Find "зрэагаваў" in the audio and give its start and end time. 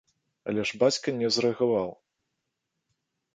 1.35-1.93